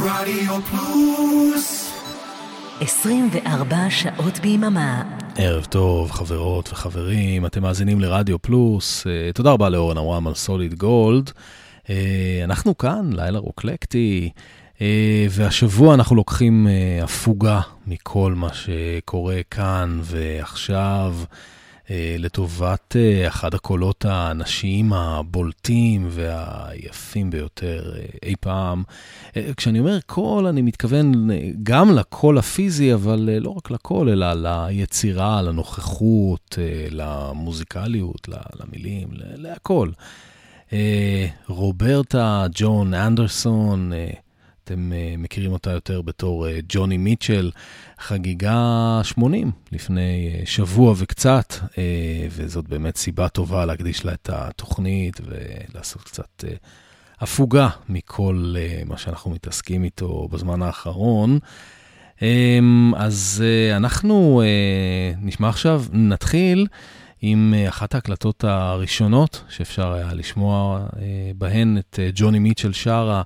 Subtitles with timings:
[0.00, 1.92] רדיו פלוס
[2.80, 5.02] 24 שעות ביממה.
[5.36, 9.06] ערב טוב, חברות וחברים, אתם מאזינים לרדיו פלוס.
[9.06, 11.30] אה, תודה רבה לאורן אברהם על סוליד גולד.
[11.90, 14.30] אה, אנחנו כאן, לילה רוקלקטי,
[14.80, 16.66] אה, והשבוע אנחנו לוקחים
[17.02, 21.14] הפוגה מכל מה שקורה כאן ועכשיו.
[21.90, 28.82] אה, לטובת אה, אחד הקולות הנשיים הבולטים והיפים ביותר אה, אי פעם.
[29.56, 31.30] כשאני אומר קול, אני מתכוון
[31.62, 36.58] גם לקול הפיזי, אבל לא רק לקול, אלא ליצירה, לנוכחות,
[36.90, 38.28] למוזיקליות,
[38.60, 39.90] למילים, להכל.
[41.48, 43.92] רוברטה ג'ון אנדרסון,
[44.68, 47.50] אתם uh, מכירים אותה יותר בתור uh, ג'וני מיטשל,
[47.98, 51.54] חגיגה 80 לפני uh, שבוע וקצת,
[52.30, 56.44] וזאת באמת סיבה טובה להקדיש לה את התוכנית ולעשות קצת
[57.20, 58.54] הפוגה מכל
[58.86, 61.38] מה שאנחנו מתעסקים איתו בזמן האחרון.
[62.18, 62.22] Um,
[62.96, 63.44] אז
[63.76, 64.42] אנחנו
[65.20, 66.66] נשמע עכשיו, נתחיל.
[67.20, 70.86] עם אחת ההקלטות הראשונות שאפשר היה לשמוע
[71.38, 73.22] בהן את ג'וני מיטשל שרה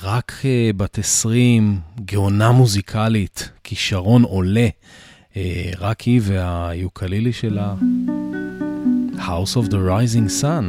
[0.00, 4.68] רק uh, בת 20, גאונה מוזיקלית, כישרון עולה,
[5.32, 5.36] uh,
[5.78, 7.74] רק היא והיוקלילי שלה,
[9.16, 10.64] House of the Rising Sun.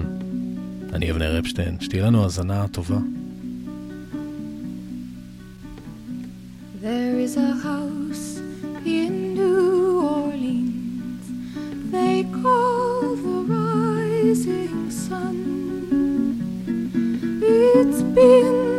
[0.94, 2.98] אני אבנר אפשטיין, שתהיה לנו האזנה טובה.
[6.82, 8.28] There is a house
[8.86, 11.26] in New Orleans
[11.96, 15.38] they call the rising sun.
[17.42, 18.73] It's been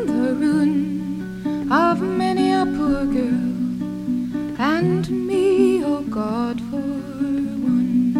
[1.71, 8.13] of many a poor girl, and me, oh God, for one.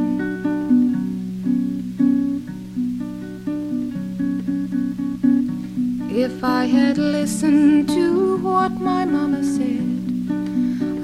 [6.11, 10.01] If I had listened to what my mama said,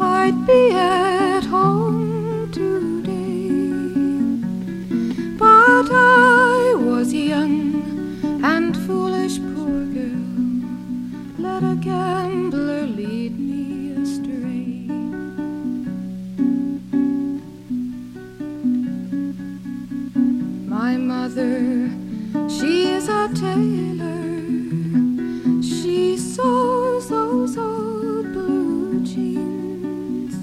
[0.00, 3.50] I'd be at home today.
[5.36, 9.38] But I was young and foolish
[11.60, 14.86] let a gambler lead me astray.
[20.66, 21.90] My mother,
[22.48, 24.32] she is a tailor.
[25.62, 30.34] She sews those old blue jeans.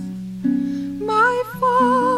[1.02, 2.17] My father,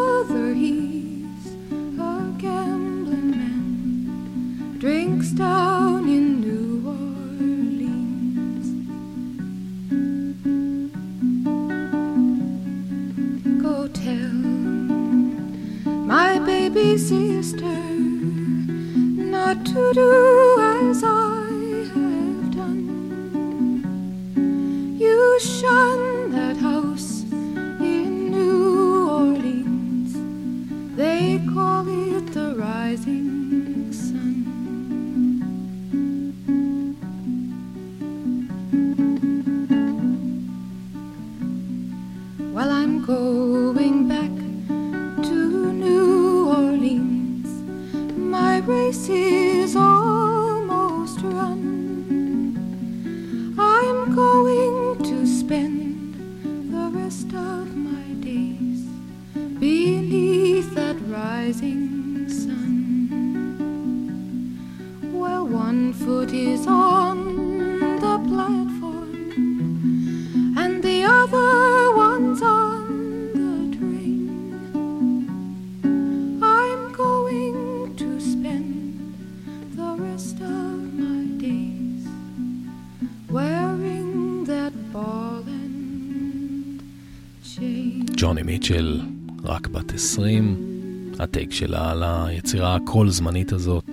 [91.50, 93.90] הטייק שלה על היצירה הכל זמנית הזאת,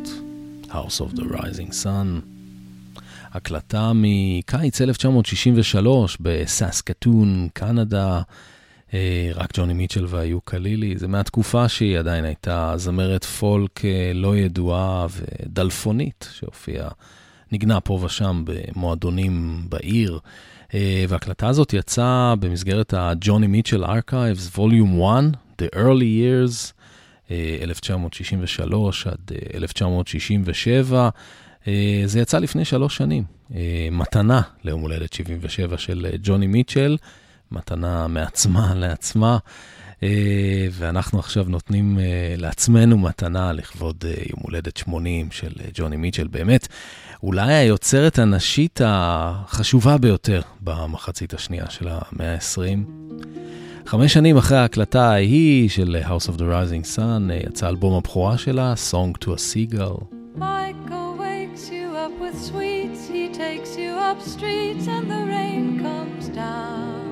[0.69, 2.21] House of the Rising Sun.
[3.33, 8.21] הקלטה מקיץ 1963 בססקטון, קנדה,
[8.93, 10.97] אה, רק ג'וני מיטשל והיוקלילי.
[10.97, 16.89] זה מהתקופה שהיא עדיין הייתה זמרת פולק אה, לא ידועה ודלפונית, שהופיעה,
[17.51, 20.19] נגנה פה ושם במועדונים בעיר.
[20.73, 26.76] אה, וההקלטה הזאת יצאה במסגרת ה-Johnny Mitchell Archives, Volume 1, The Early Years,
[27.31, 31.09] 1963 אה, עד 1967.
[31.67, 33.23] אה, זה יצא לפני שלוש שנים,
[33.91, 36.97] מתנה ליום הולדת 77 של ג'וני מיטשל,
[37.51, 39.37] מתנה מעצמה לעצמה.
[40.71, 41.99] ואנחנו עכשיו נותנים
[42.37, 46.27] לעצמנו מתנה לכבוד יום הולדת 80 של ג'וני מיטשל.
[46.27, 46.67] באמת,
[47.23, 53.07] אולי היוצרת הנשית החשובה ביותר במחצית השנייה של המאה ה-20.
[53.86, 58.74] חמש שנים אחרי ההקלטה ההיא של House of the Rising Sun, יצא אלבום הבכורה שלה,
[58.90, 60.06] Song to a Seagull.
[60.36, 66.28] Michael wakes you up with sweets, he takes you up streets and the rain comes
[66.44, 67.02] down.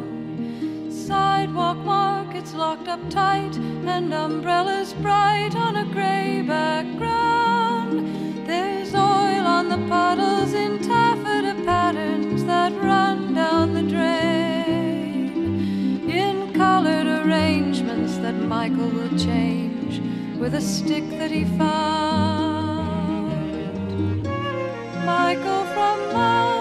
[1.07, 3.55] Sidewalk markets locked up tight
[3.95, 7.95] and umbrellas bright on a gray background.
[8.51, 11.04] There's oil on the puddles in taffeta
[20.46, 22.22] With a stick that he found.
[25.04, 26.55] Michael from mountains,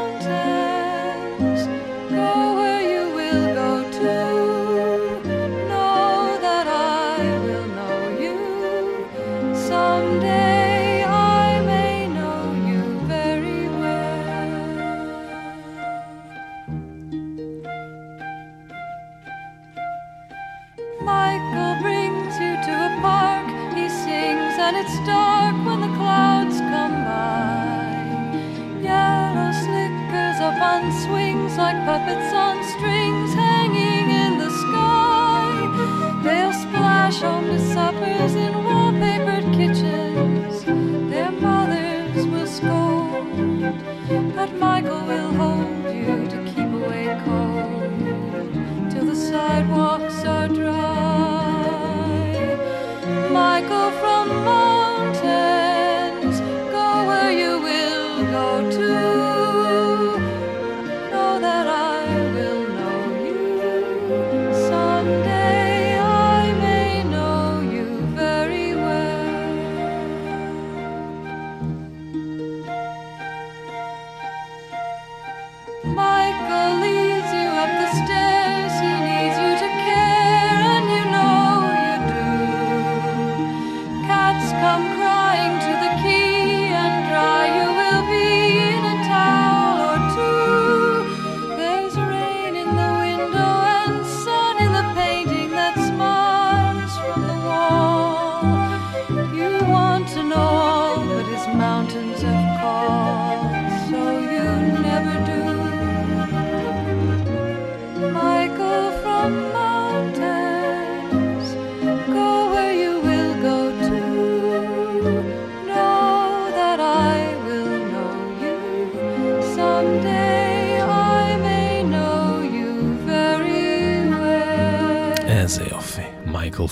[32.03, 32.34] swings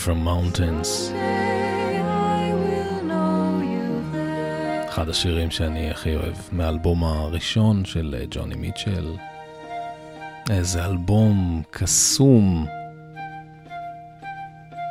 [0.06, 1.12] from mountains.
[4.88, 9.16] אחד השירים שאני הכי אוהב מהאלבום הראשון של אה, ג'וני מיטשל.
[10.50, 12.66] איזה אלבום קסום.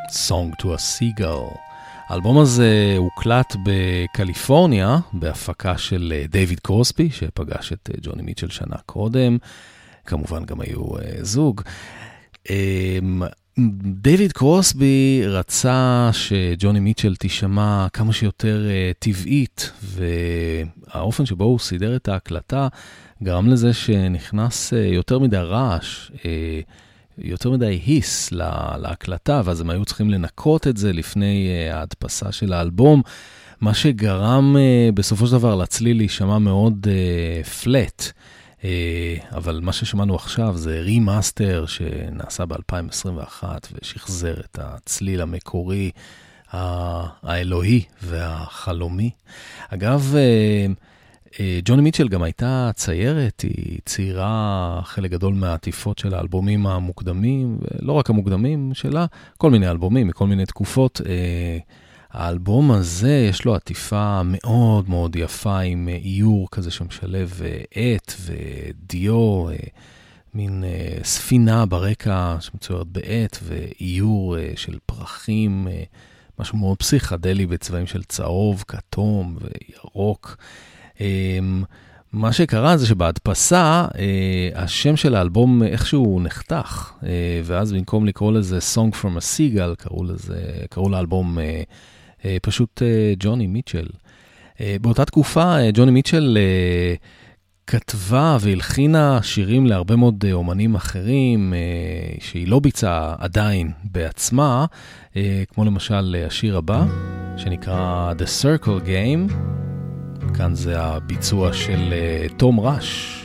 [0.10, 1.58] Song to a Seagull.
[2.08, 8.76] האלבום הזה הוקלט בקליפורניה, בהפקה של אה, דיוויד קרוסבי, שפגש את אה, ג'וני מיטשל שנה
[8.86, 9.38] קודם.
[10.06, 10.86] כמובן גם היו
[11.22, 11.62] זוג.
[12.50, 13.24] אמ,
[13.84, 22.08] דיוויד קרוסבי רצה שג'וני מיטשל תישמע כמה שיותר אה, טבעית, והאופן שבו הוא סידר את
[22.08, 22.68] ההקלטה
[23.24, 26.60] גרם לזה שנכנס אה, יותר מדי רעש, אה,
[27.18, 32.54] יותר מדי היס לה- להקלטה, ואז הם היו צריכים לנקות את זה לפני ההדפסה של
[32.54, 33.02] האלבום,
[33.62, 34.56] מה שגרם
[34.94, 36.88] בסופו של דבר לצליל להישמע מאוד
[37.64, 38.04] פלט.
[38.06, 38.12] אה,
[39.36, 45.92] אבל מה ששמענו עכשיו זה רימאסטר שנעשה ב-2021 ושחזר את הצליל המקורי,
[46.54, 49.10] האלוהי והחלומי.
[49.70, 50.66] אגב, אה,
[51.40, 57.94] אה, ג'וני מיטשל גם הייתה ציירת, היא ציירה חלק גדול מהעטיפות של האלבומים המוקדמים, ולא
[57.94, 59.06] רק המוקדמים שלה,
[59.38, 61.02] כל מיני אלבומים מכל מיני תקופות.
[62.14, 68.14] האלבום הזה, יש לו עטיפה מאוד מאוד יפה עם אה, איור כזה שמשלב אה, עט
[68.22, 69.56] ודיו, אה,
[70.34, 70.64] מין
[71.04, 75.68] ספינה ברקע שמצוירת בעט ואיור של פרחים,
[76.40, 80.38] משהו מאוד פסיכדלי בצבעים של צהוב, כתום וירוק.
[81.02, 81.40] אה,
[82.14, 83.86] מה שקרה זה שבהדפסה,
[84.56, 86.92] השם של האלבום איכשהו נחתך,
[87.44, 91.38] ואז במקום לקרוא לזה Song from a Seagull, קראו, לזה, קראו לאלבום
[92.42, 93.88] פשוט אה, ג'וני מיטשל.
[94.62, 96.96] אה, באותה תקופה, אה, ג'וני מיטשל אה,
[97.68, 101.54] כתבה והלחינה שירים להרבה מאוד אומנים אחרים,
[102.20, 104.66] שהיא לא ביצעה עדיין בעצמה,
[105.54, 106.86] כמו למשל השיר הבא,
[107.38, 109.34] שנקרא The Circle Game.
[110.34, 111.94] כאן זה הביצוע של
[112.38, 113.20] תום ראש,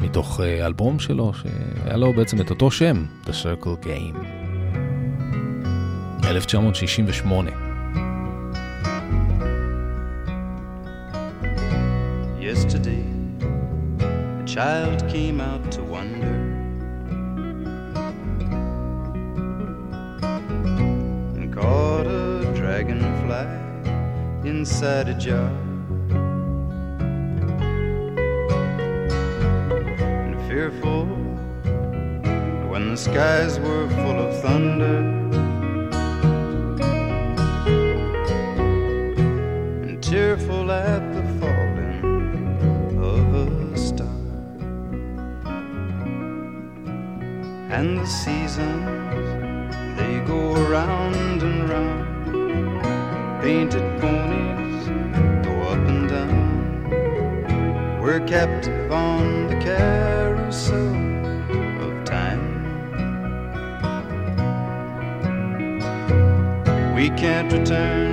[0.00, 4.16] מתוך אלבום שלו, שהיה לו בעצם את אותו שם, The Circle Game.
[6.24, 7.65] 1968.
[12.56, 13.04] Yesterday,
[14.00, 16.36] a child came out to wonder
[21.36, 23.44] and caught a dragonfly
[24.48, 25.50] inside a jar.
[30.24, 31.04] And fearful
[32.70, 34.98] when the skies were full of thunder.
[39.84, 41.05] and Tearful at
[47.76, 49.28] and the seasons
[49.98, 52.06] they go round and round.
[53.42, 54.86] Painted ponies
[55.46, 58.00] go up and down.
[58.00, 60.94] We're captive on the carousel
[61.84, 62.44] of time.
[66.94, 68.05] We can't return,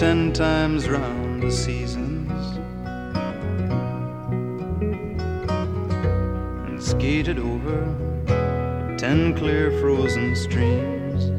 [0.00, 2.32] ten times round the seasons
[6.66, 7.84] and skated over
[8.96, 11.30] ten clear frozen streams.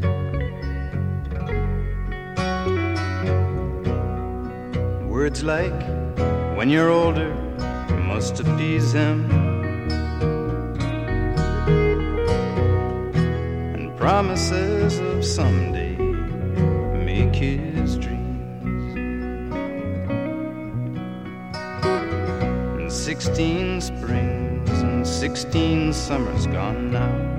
[5.09, 5.81] Words like,
[6.55, 7.33] when you're older,
[7.89, 9.25] you must appease him.
[13.73, 15.95] And promises of someday
[17.03, 17.80] make his
[23.41, 27.30] sixteen springs and sixteen summers gone now.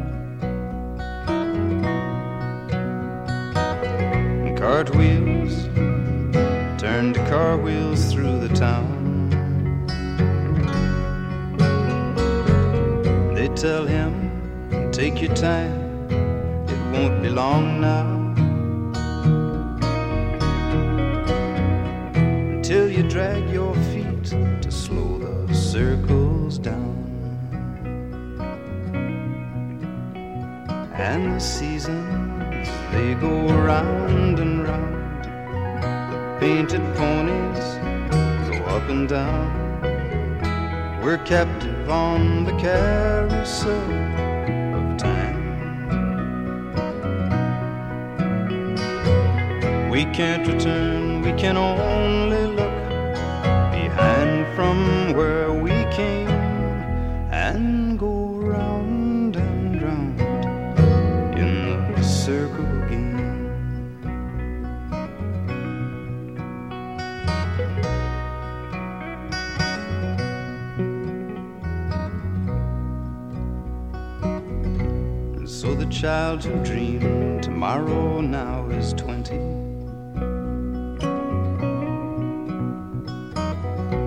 [75.93, 79.37] Child who dreamed tomorrow now is twenty.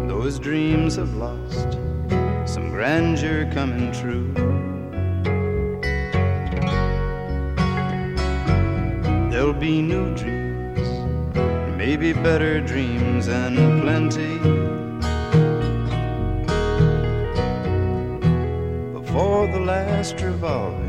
[0.07, 1.73] Those dreams have lost
[2.51, 4.33] some grandeur coming true.
[9.29, 10.87] There'll be new dreams,
[11.77, 14.39] maybe better dreams and plenty.
[18.99, 20.84] Before the last revolving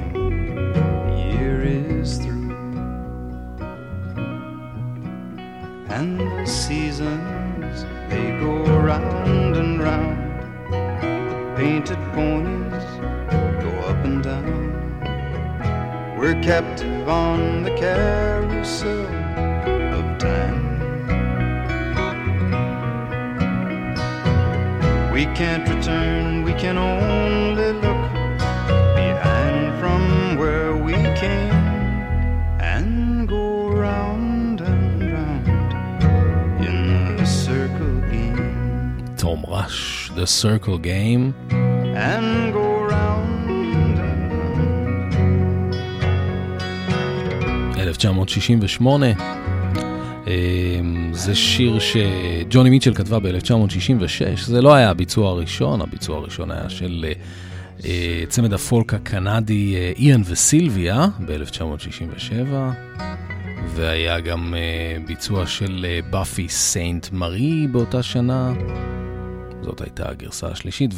[16.26, 19.06] We're captive on the carousel
[19.94, 20.80] of time.
[25.12, 28.12] We can't return, we can only look
[28.96, 31.46] behind from where we came.
[39.16, 41.34] Tom Rush, The Circle Game.
[41.50, 42.45] And
[48.04, 49.06] 1968.
[51.12, 57.04] זה שיר שג'וני מיטשל כתבה ב-1966, זה לא היה הביצוע הראשון, הביצוע הראשון היה של
[58.28, 62.54] צמד הפולק הקנדי איאן וסילביה ב-1967.
[63.74, 64.54] והיה גם
[65.06, 68.52] ביצוע של באפי סיינט מארי באותה שנה.
[69.62, 70.90] זאת הייתה הגרסה השלישית,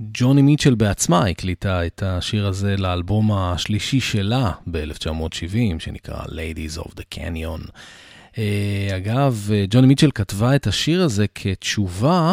[0.00, 7.14] וג'וני מיטשל בעצמה הקליטה את השיר הזה לאלבום השלישי שלה ב-1970, שנקרא Ladies of the
[7.14, 7.70] Canyon.
[8.32, 8.38] Uh,
[8.96, 12.32] אגב, ג'וני מיטשל כתבה את השיר הזה כתשובה,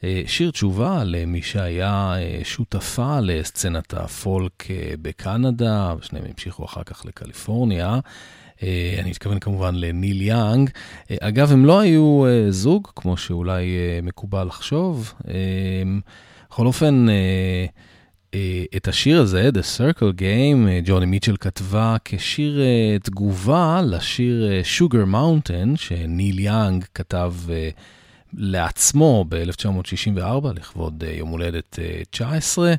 [0.00, 4.66] uh, שיר תשובה למי שהיה uh, שותפה לסצנת הפולק
[5.02, 8.00] בקנדה, ושניהם המשיכו אחר כך לקליפורניה.
[8.62, 10.70] אה, אני מתכוון כמובן לניל יאנג.
[11.10, 13.66] אה, אגב, הם לא היו אה, זוג, כמו שאולי
[14.02, 15.14] מקובל לחשוב.
[16.52, 17.06] בכל אופן,
[18.76, 22.60] את השיר הזה, The Circle Game, ג'וני מיטשל כתבה כשיר
[23.02, 27.34] תגובה לשיר Sugar Mountain, שניל יאנג כתב
[28.34, 31.78] לעצמו ב-1964, לכבוד יום הולדת
[32.10, 32.74] 19.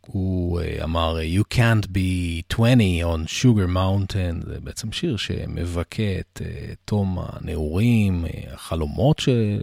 [0.00, 6.42] הוא אמר, You can't be 20 on Sugar Mountain, זה בעצם שיר שמבכה את
[6.84, 9.18] תום הנעורים, החלומות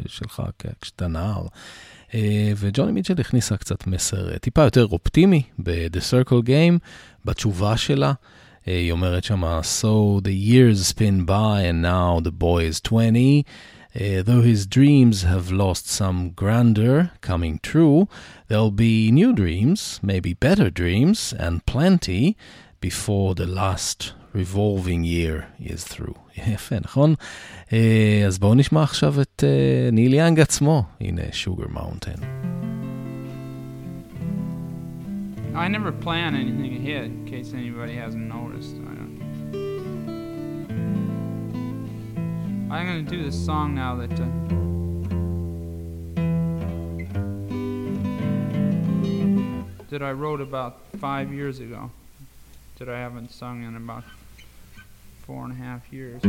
[0.07, 0.43] שלך
[0.81, 1.45] כשאתה נער.
[2.14, 2.14] Uh,
[2.56, 6.78] וג'וני מיטשל הכניסה קצת מסר uh, טיפה יותר אופטימי ב-The Circle Game,
[7.24, 8.12] בתשובה שלה.
[8.12, 13.44] Uh, היא אומרת שמה, So the years spin by and now the boy is 20.
[13.94, 18.08] Uh, though his dreams have lost some grandeur coming true,
[18.46, 22.36] there'll be new dreams, maybe better dreams, and plenty
[22.80, 26.14] before the last revolving year is through.
[26.36, 27.14] יפה, נכון?
[27.68, 27.72] Uh,
[28.26, 30.82] אז בואו נשמע עכשיו את uh, ניל יאנג עצמו.
[31.00, 32.20] הנה, Sugar Mountain.
[35.54, 38.76] I never plan anything ahead in case anybody hasn't noticed.
[42.72, 44.14] I'm going to do this song now that.
[44.20, 44.26] Uh,
[49.90, 51.90] that I wrote about five years ago,
[52.78, 54.04] that I haven't sung in about
[55.25, 56.21] four and a half years.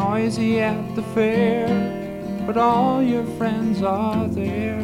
[0.00, 1.68] Noisy at the fair,
[2.46, 4.80] but all your friends are there.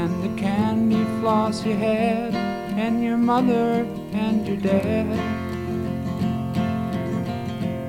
[0.00, 2.32] And the candy floss you had,
[2.84, 5.08] and your mother and your dad.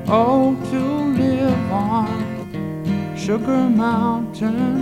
[0.10, 0.82] Oh, to
[1.24, 4.74] live on Sugar Mountain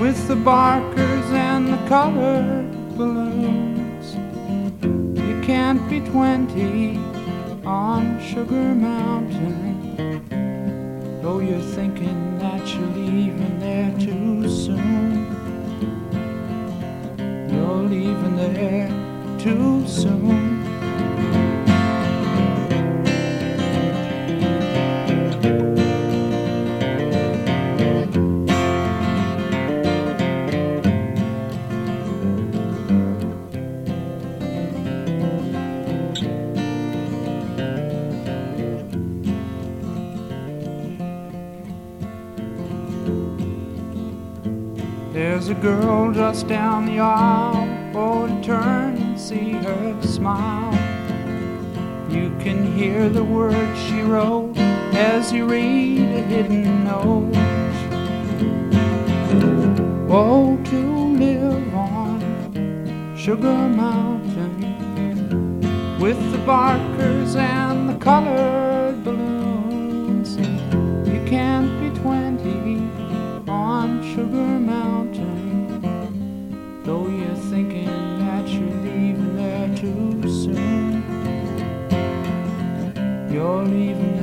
[0.00, 4.06] with the barkers and the colored balloons.
[5.28, 6.96] You can't be twenty
[7.64, 9.67] on Sugar Mountain.
[11.28, 15.26] Though you're thinking that you're leaving there too soon,
[17.52, 18.88] you're leaving there
[19.38, 20.57] too soon.
[45.60, 47.68] Girl just down the aisle.
[47.94, 50.72] Oh, to turn and see her smile.
[52.08, 54.56] You can hear the words she wrote
[54.94, 57.32] as you read a hidden note.
[60.10, 60.78] Oh, to
[61.18, 64.60] live on Sugar Mountain
[65.98, 70.36] with the barkers and the colored balloons.
[71.08, 72.80] You can't be twenty
[73.48, 74.97] on Sugar Mountain.
[76.88, 81.04] Though you're thinking that you're leaving there too soon,
[83.30, 84.17] you're leaving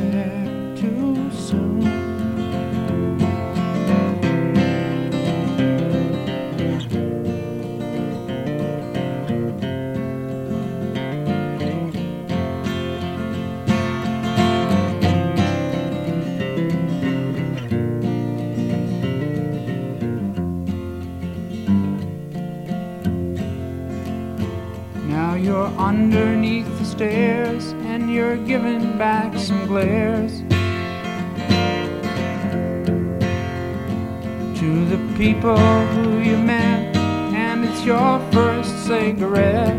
[34.56, 36.96] to the people who you met,
[37.36, 39.76] and it's your first cigarette.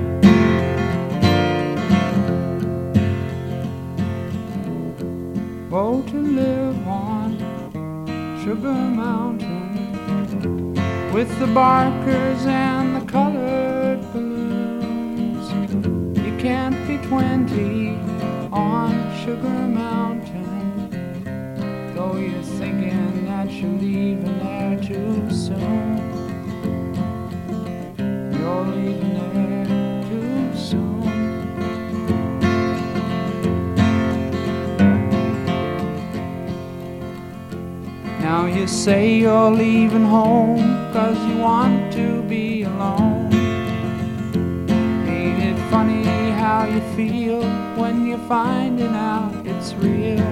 [5.72, 7.38] Oh, to live on
[8.44, 10.74] Sugar Mountain
[11.14, 15.50] with the barkers and the colored balloons.
[16.18, 17.86] You can't be 20 on
[19.26, 21.24] Sugar Mountain,
[21.96, 25.98] though you're thinking that you're leaving there too soon.
[27.98, 29.66] You're leaving there
[30.08, 31.02] too soon.
[38.20, 43.32] Now you say you're leaving home cause you want to be alone.
[45.08, 46.06] Ain't it funny
[46.66, 47.42] how you feel
[47.76, 50.26] when you're finding out it's real?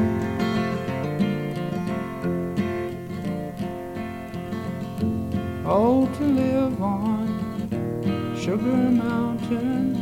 [5.66, 9.94] Oh, to live on Sugar Mountain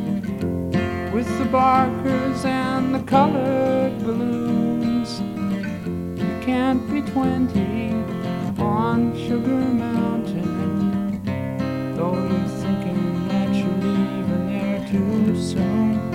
[1.13, 5.21] with the barkers and the colored balloons.
[6.19, 7.91] You can't be 20
[8.59, 11.23] on Sugar Mountain,
[11.95, 16.12] though you're thinking that you're leaving there too soon.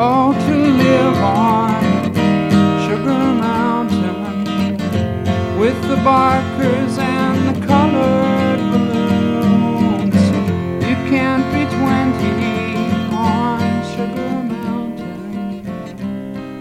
[0.00, 1.82] Oh, to live on
[2.86, 4.18] Sugar Mountain
[5.58, 10.22] with the barkers and the colored balloons.
[10.88, 12.28] You can't be 20
[13.14, 13.60] on
[13.92, 15.64] Sugar Mountain,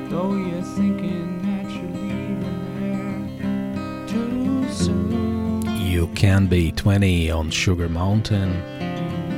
[0.09, 5.61] though you're thinking that you're leaving there too soon.
[5.75, 8.51] You can be 20 on Sugar Mountain.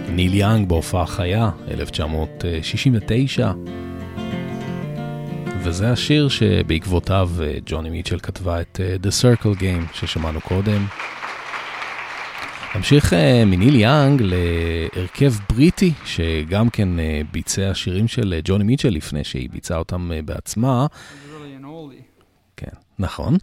[0.10, 3.54] ניל יאנג בהופעה חיה, 1969.
[5.65, 10.87] וזה השיר שבעקבותיו אה, ג'וני מיטשל כתבה את אה, The Circle Game ששמענו קודם.
[12.75, 16.89] נמשיך אה, מניל יאנג להרכב בריטי שגם כן
[17.33, 20.87] ביצע שירים של ג'וני מיטשל לפני שהיא ביצעה אותם בעצמה.
[22.57, 23.37] כן, נכון.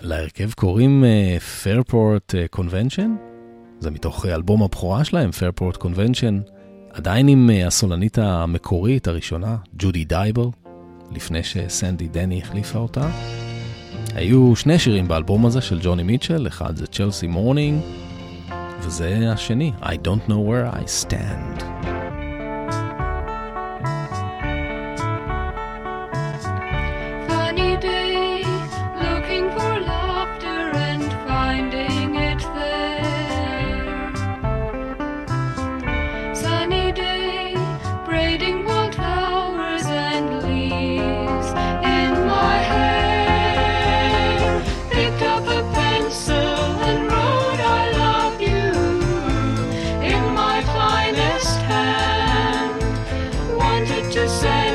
[0.00, 1.36] להרכב קוראים אה,
[2.56, 3.08] Convention,
[3.80, 6.50] זה מתוך אלבום הבכורה שלהם, Fairport Convention,
[6.92, 10.44] עדיין עם הסולנית המקורית הראשונה, ג'ודי דייבל,
[11.10, 13.10] לפני שסנדי דני החליפה אותה.
[14.14, 17.80] היו שני שירים באלבום הזה של ג'וני מיטשל, אחד זה צ'לסי מורנינג,
[18.80, 21.93] וזה השני, I don't know where I stand.
[53.84, 54.73] Wanted to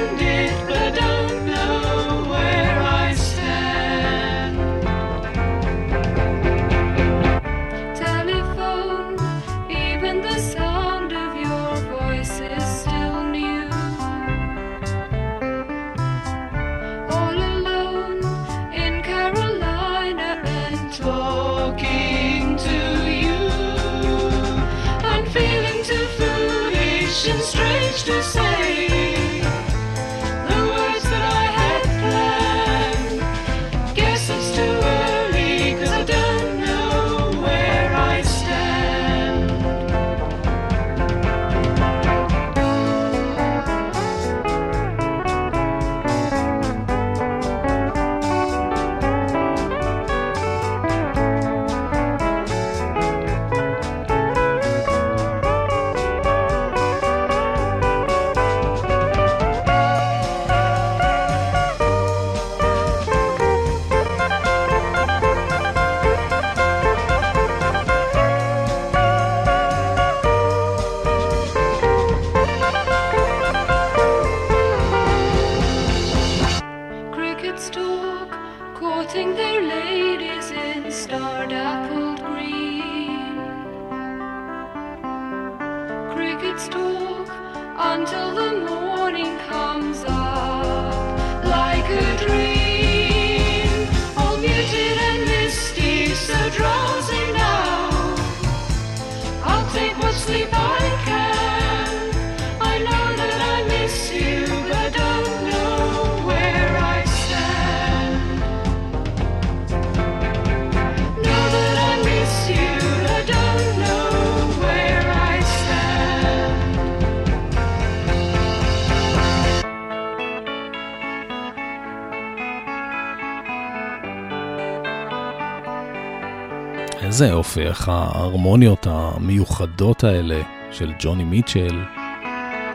[127.25, 131.79] יופי, איך ההרמוניות המיוחדות האלה של ג'וני מיטשל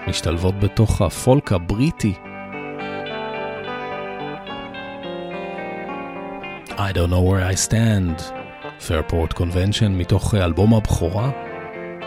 [0.08, 2.14] משתלבות בתוך הפולק הבריטי.
[6.68, 8.22] I don't know where I stand,
[8.88, 11.30] Fairport Convention מתוך אלבום הבכורה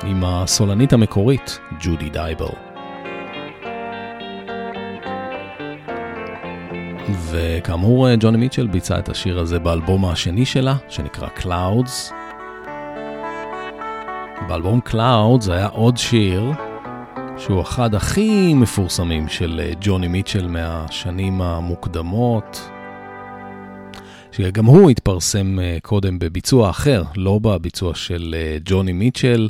[0.03, 2.45] עם הסולנית המקורית, ג'ודי דייבל.
[7.29, 12.16] וכאמור, ג'וני מיטשל ביצע את השיר הזה באלבום השני שלה, שנקרא Clouds.
[14.47, 16.51] באלבום Clouds היה עוד שיר
[17.37, 22.69] שהוא אחד הכי מפורסמים של אה, ג'וני מיטשל מהשנים המוקדמות,
[24.37, 29.49] שגם הוא התפרסם אה, קודם בביצוע אחר, לא בביצוע של אה, ג'וני מיטשל.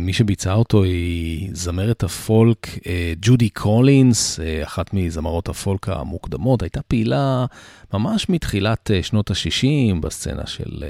[0.00, 2.78] מי שביצעה אותו היא זמרת הפולק
[3.22, 7.46] ג'ודי קולינס, אחת מזמרות הפולק המוקדמות, הייתה פעילה
[7.94, 10.84] ממש מתחילת שנות ה-60 בסצנה של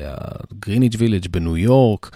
[0.60, 2.10] גריניץ' וילג' בניו יורק.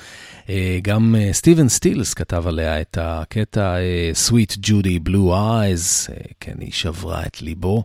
[0.48, 6.54] אה, גם אה, סטיבן סטילס כתב עליה את הקטע אה, Sweet Judy Blue Eyes, כן,
[6.60, 7.84] היא שברה את ליבו.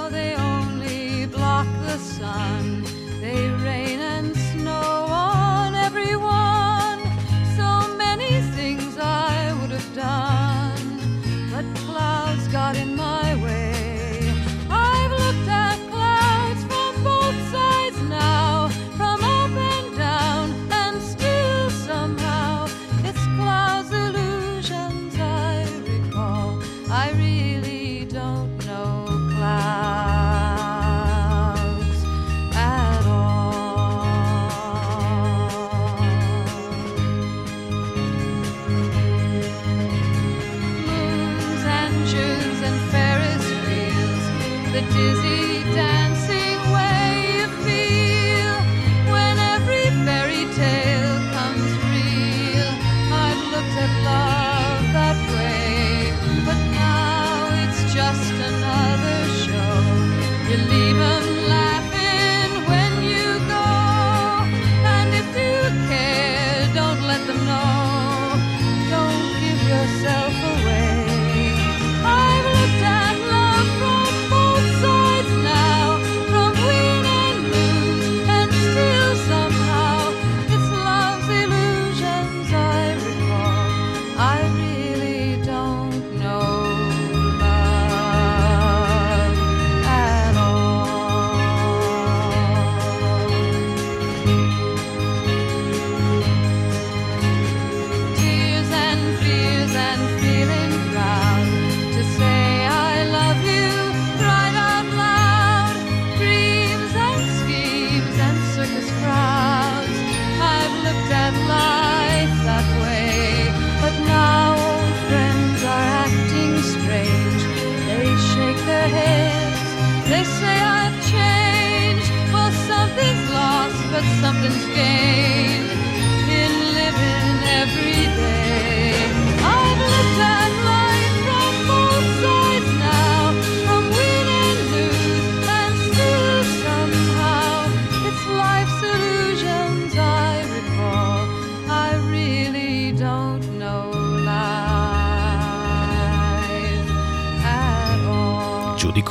[1.85, 2.83] the sun.
[3.21, 3.90] They rain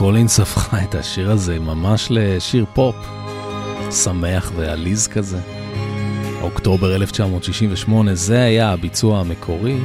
[0.00, 2.96] קולינס הפכה את השיר הזה ממש לשיר פופ,
[4.04, 5.38] שמח ועליז כזה.
[6.42, 9.76] אוקטובר 1968, זה היה הביצוע המקורי.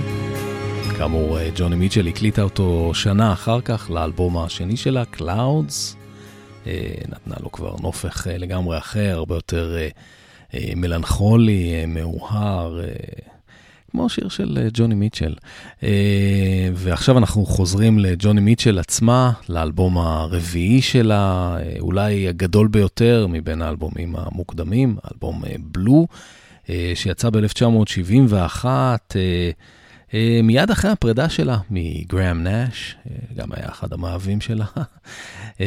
[0.98, 5.96] כאמור, ג'וני מיטשל הקליטה אותו שנה אחר כך לאלבום השני שלה, Clouds.
[7.08, 9.78] נתנה לו כבר נופך לגמרי אחר, הרבה יותר
[10.76, 12.82] מלנכולי, מאוהר.
[13.96, 15.34] כמו שיר של אה, ג'וני מיטשל.
[15.84, 23.62] אה, ועכשיו אנחנו חוזרים לג'וני מיטשל עצמה, לאלבום הרביעי שלה, אה, אולי הגדול ביותר מבין
[23.62, 26.08] האלבומים המוקדמים, אלבום בלו,
[26.96, 28.66] שיצא ב-1971.
[30.44, 32.96] מיד אחרי הפרידה שלה מגראם נאש,
[33.36, 34.66] גם היה אחד המאהבים שלה.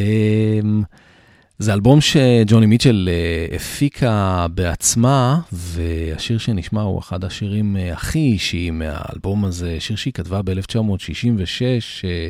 [1.61, 8.79] זה אלבום שג'וני מיטשל אה, הפיקה בעצמה, והשיר שנשמע הוא אחד השירים אה, הכי אישיים
[8.79, 11.62] מהאלבום הזה, שיר שהיא כתבה ב-1966,
[12.05, 12.29] אה,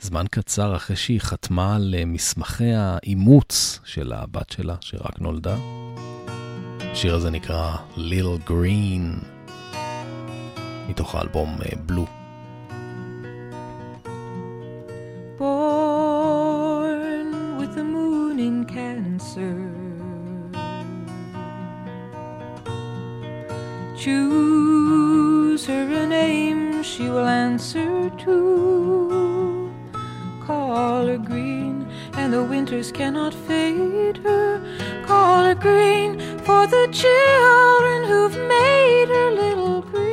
[0.00, 5.56] זמן קצר אחרי שהיא חתמה על מסמכי האימוץ של הבת שלה, שרק נולדה.
[6.80, 9.24] השיר הזה נקרא Little Green,
[10.88, 12.19] מתוך האלבום בלו.
[19.20, 19.70] Cancer.
[23.94, 29.70] Choose her a name she will answer to.
[30.46, 34.58] Call her green, and the winters cannot fade her.
[35.04, 40.09] Call her green for the children who've made her little green.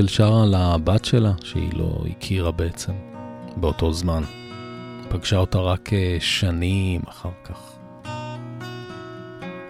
[0.00, 2.92] מיטשל שרה לבת שלה, שהיא לא הכירה בעצם,
[3.56, 4.22] באותו זמן.
[5.08, 5.90] פגשה אותה רק
[6.20, 7.76] שנים אחר כך.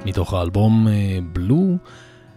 [0.05, 0.89] מתוך האלבום
[1.33, 1.77] בלו, אה,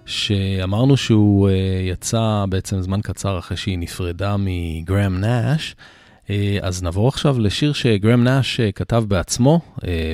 [0.06, 5.76] שאמרנו שהוא אה, יצא בעצם זמן קצר אחרי שהיא נפרדה מגראם נאש.
[6.30, 9.60] אה, אז נעבור עכשיו לשיר שגראם נאש כתב בעצמו,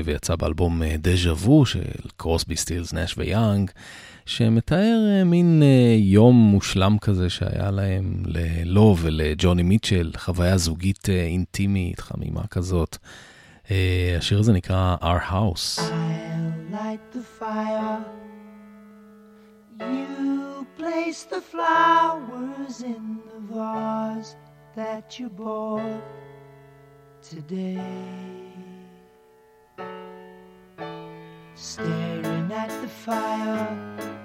[0.06, 1.80] ויצא באלבום דז'ה וו של
[2.18, 3.72] קרוסבי, סטילס, נאש ויאנג,
[4.30, 5.64] שמתאר מין
[5.98, 12.98] יום מושלם כזה שהיה להם ללו ולג'וני מיטשל, חוויה זוגית אינטימית, חמימה כזאת.
[14.18, 15.80] השיר הזה נקרא Our House.
[20.82, 24.32] place the flowers in the vase
[24.80, 26.04] that you bought
[27.32, 27.82] today.
[31.72, 34.19] Staring at the fire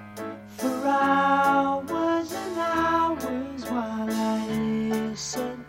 [0.57, 5.64] for hours and hours while I listen.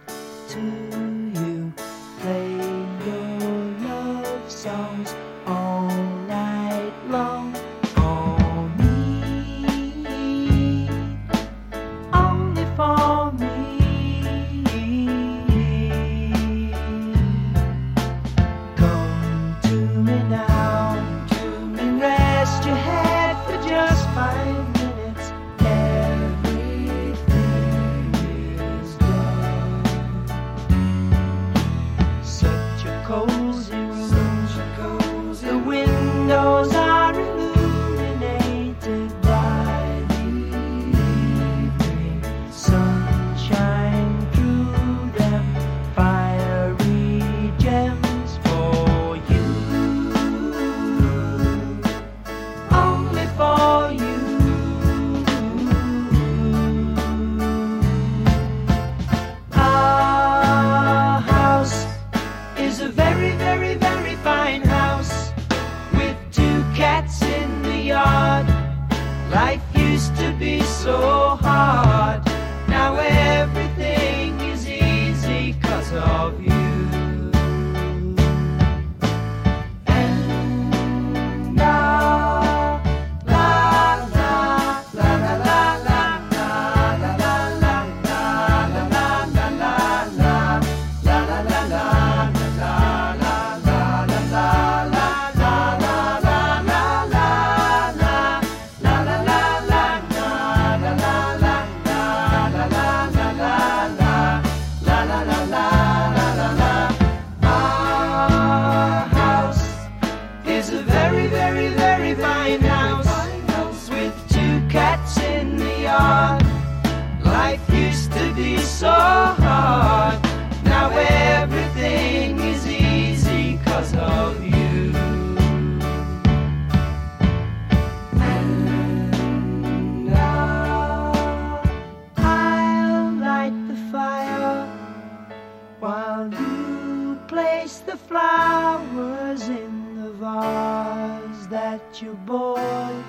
[142.05, 143.05] That you bought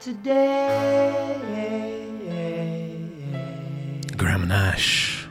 [0.00, 1.14] today.
[4.16, 5.26] גרם נאש,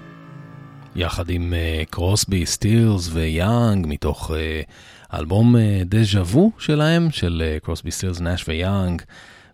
[0.96, 1.54] יחד עם
[1.90, 5.56] קרוסבי, סטירס ויאנג, מתוך uh, אלבום
[5.86, 9.02] דז'ה uh, וו שלהם, של קרוסבי, סטירס, נאש ויאנג,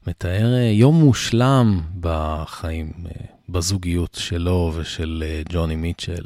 [0.08, 2.92] מתאר יום מושלם בחיים,
[3.50, 6.26] בזוגיות שלו ושל ג'וני מיטשל,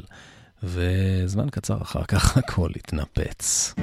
[0.62, 3.74] וזמן קצר אחר כך הכל התנפץ.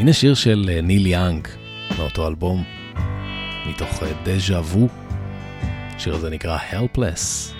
[0.00, 1.48] הנה שיר של uh, ניל יאנג,
[1.98, 2.64] מאותו אלבום,
[3.66, 4.88] מתוך דז'ה וו.
[5.96, 7.54] השיר הזה נקרא Helpless.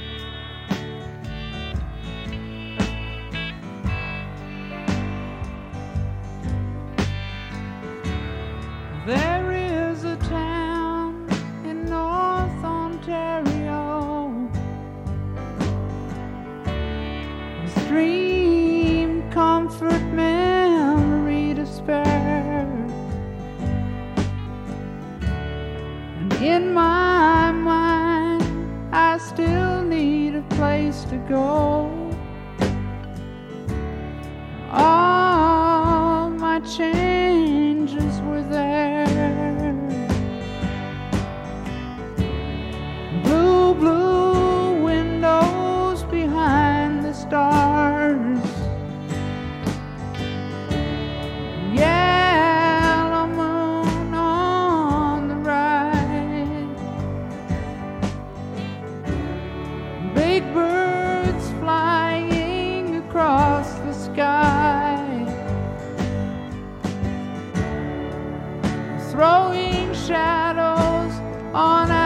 [26.42, 28.42] In my mind,
[28.92, 31.90] I still need a place to go.
[34.72, 39.74] All my changes were there.
[43.22, 47.59] Blue, blue windows behind the stars.
[70.10, 71.14] Shadows
[71.54, 71.99] on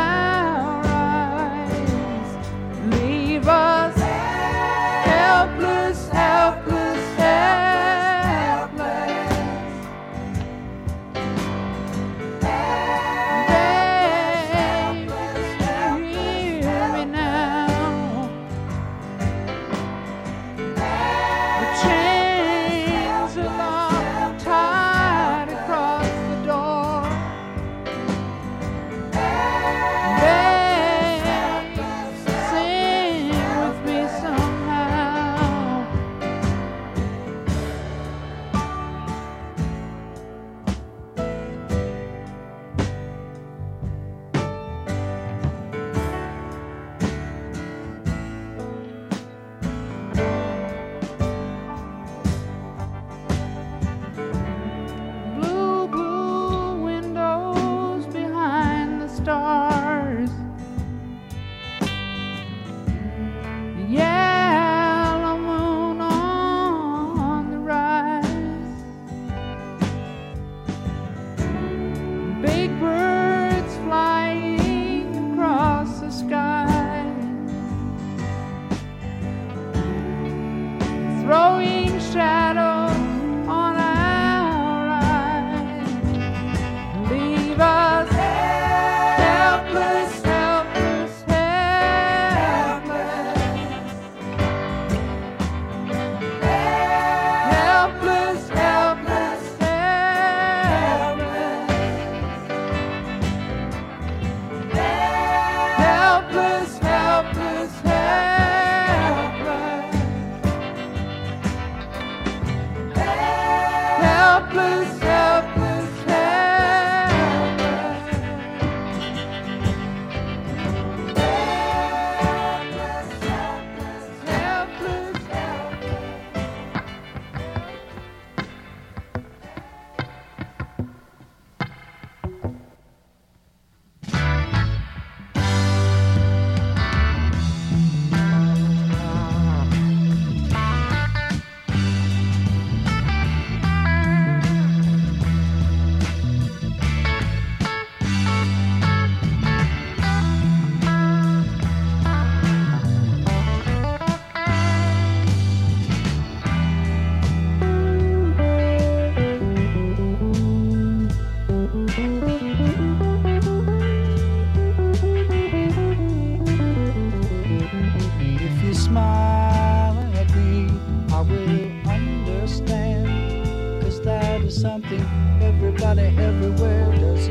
[168.84, 170.68] smile at me,
[171.10, 173.82] I will understand.
[173.82, 175.00] Cause that is something
[175.40, 177.23] everybody everywhere does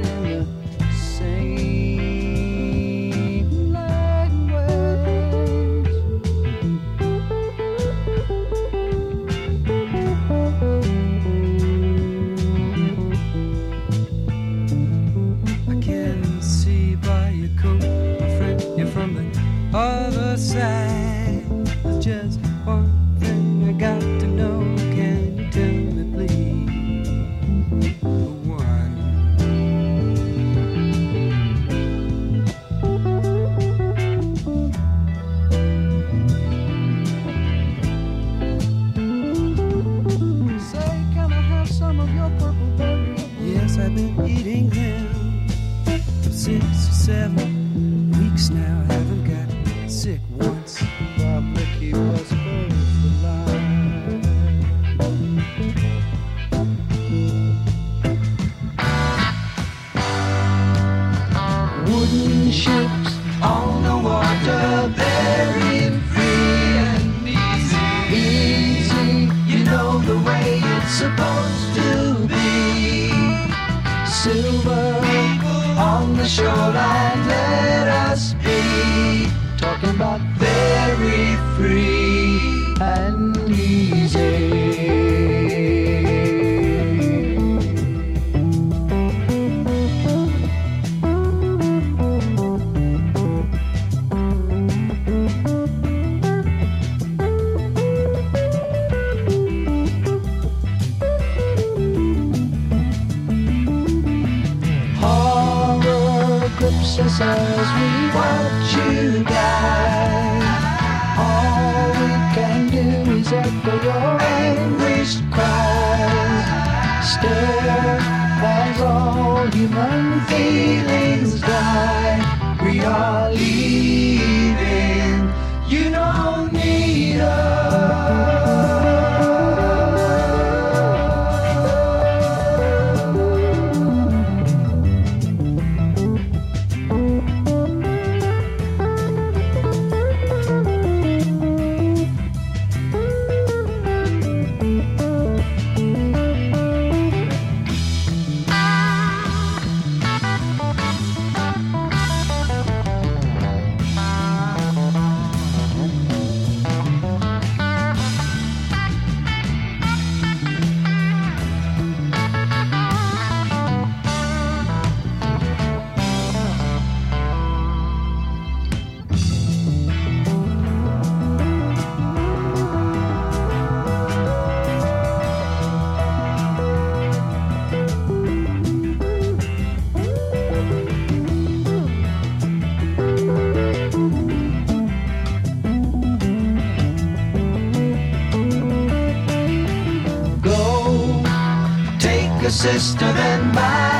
[192.64, 193.93] sister then by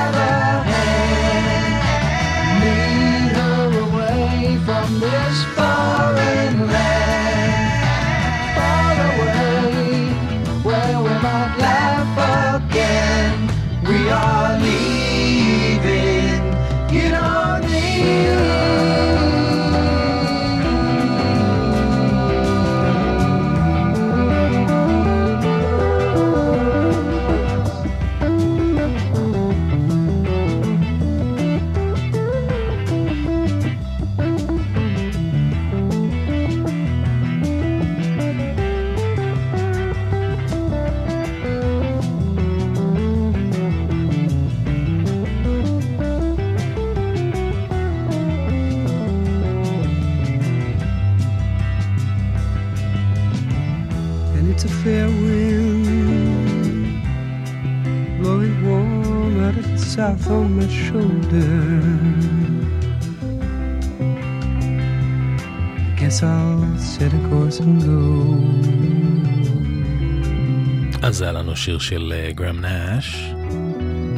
[71.24, 73.34] היה לנו שיר של אה, גרם נאש,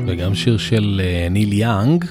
[0.08, 2.06] וגם שיר של אה, ניל יאנג.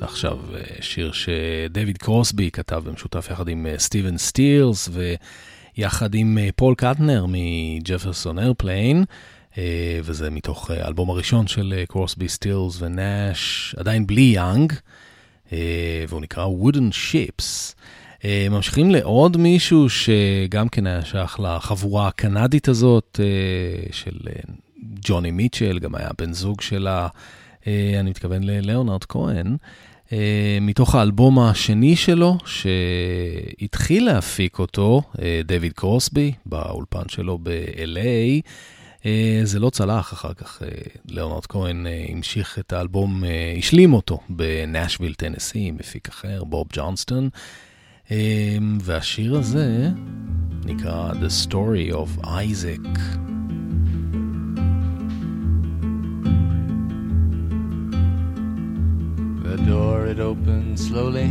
[0.00, 4.88] עכשיו אה, שיר שדויד קרוסבי כתב במשותף יחד עם אה, סטיבן סטילס
[5.76, 9.04] ויחד עם אה, פול קטנר מג'פרסון איירפליין.
[9.58, 14.72] אה, וזה מתוך אה, האלבום הראשון של אה, קרוסבי, סטילס ונאש, עדיין בלי יאנג,
[15.52, 17.74] אה, והוא נקרא Wooden Ships.
[18.24, 24.32] אה, ממשיכים לעוד מישהו שגם כן היה שייך לחבורה הקנדית הזאת אה, של אה,
[25.00, 27.08] ג'וני מיטשל, גם היה בן זוג שלה,
[27.66, 29.56] אני מתכוון ללאונרד כהן.
[30.60, 35.02] מתוך האלבום השני שלו, שהתחיל להפיק אותו,
[35.44, 39.08] דויד קרוסבי, באולפן שלו ב-LA.
[39.44, 40.62] זה לא צלח, אחר כך
[41.08, 43.24] ליאונרד כהן המשיך את האלבום,
[43.58, 47.28] השלים אותו בנשוויל, טנסי, מפיק אחר, בוב ג'ונסטון.
[48.11, 49.89] אה, והשיר הזה
[50.65, 52.87] נקרא The Story of Isaac.
[59.43, 61.29] The door it opened slowly.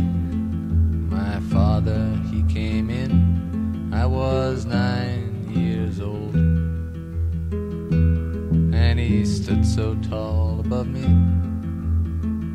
[1.17, 2.01] My father
[2.31, 3.11] he came in.
[3.93, 5.27] I was nine
[5.61, 6.35] years old,
[8.83, 11.07] and he stood so tall above me.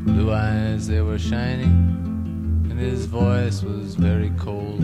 [0.05, 1.75] Blue eyes they were shining,
[2.78, 4.80] and his voice was very cold.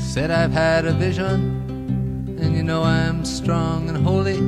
[0.00, 4.38] Said I've had a vision, and you know I'm strong and holy.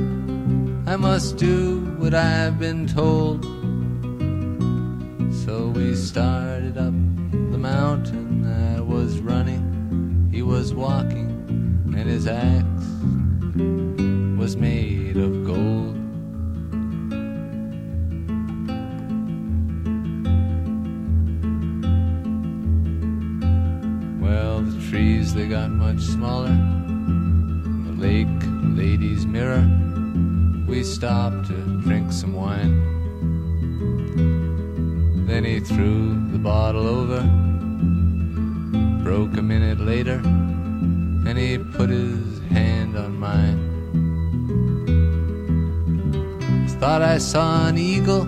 [0.91, 3.43] I must do what I've been told.
[5.45, 6.93] So we started up
[7.51, 8.45] the mountain.
[8.75, 11.29] I was running, he was walking,
[11.95, 12.87] and his axe
[14.39, 15.98] was made of gold.
[24.89, 26.55] Trees they got much smaller.
[27.85, 28.27] The lake,
[28.75, 29.63] lady's mirror.
[30.67, 32.73] We stopped to drink some wine.
[35.27, 37.21] Then he threw the bottle over.
[39.03, 40.21] Broke a minute later,
[41.27, 43.59] and he put his hand on mine.
[46.79, 48.25] Thought I saw an eagle,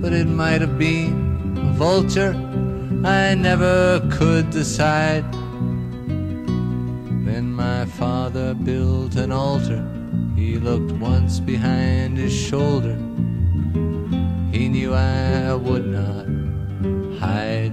[0.00, 2.34] but it might have been a vulture.
[3.04, 5.24] I never could decide.
[7.62, 9.86] My father built an altar.
[10.34, 12.96] He looked once behind his shoulder.
[14.50, 16.26] He knew I would not
[17.20, 17.72] hide.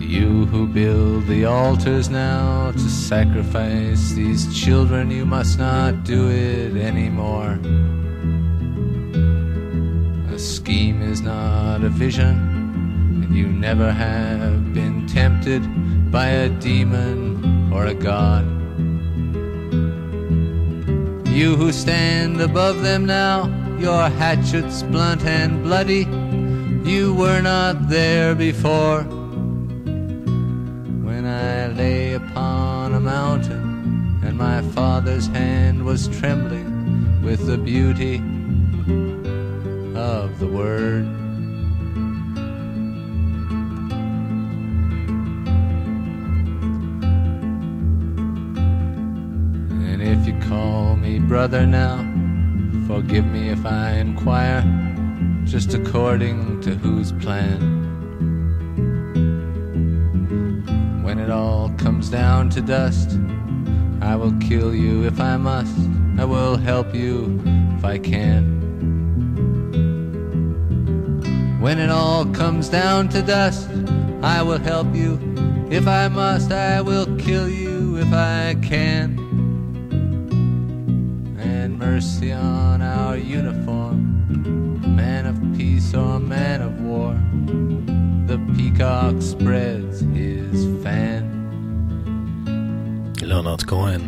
[0.00, 6.76] You who build the altars now to sacrifice these children, you must not do it
[6.76, 7.58] anymore.
[10.70, 12.36] Scheme is not a vision,
[13.24, 15.62] and you never have been tempted
[16.12, 18.44] by a demon or a god.
[21.26, 23.48] You who stand above them now,
[23.80, 26.06] your hatchets blunt and bloody,
[26.88, 29.02] you were not there before.
[31.02, 38.22] When I lay upon a mountain, and my father's hand was trembling with the beauty
[40.40, 41.04] the word.
[49.84, 51.98] And if you call me brother now,
[52.86, 54.64] forgive me if I inquire,
[55.44, 57.60] just according to whose plan.
[61.02, 63.18] When it all comes down to dust,
[64.00, 65.78] I will kill you if I must.
[66.18, 67.38] I will help you
[67.76, 68.59] if I can.
[71.59, 73.69] When it all comes down to dust,
[74.21, 75.19] I will help you
[75.69, 76.51] if I must.
[76.51, 79.07] I will kill you if I can.
[81.39, 83.97] And mercy on our uniform,
[84.95, 87.13] man of peace or man of war.
[88.27, 91.23] The peacock spreads his fan.
[93.21, 94.01] ליאונרד כהן,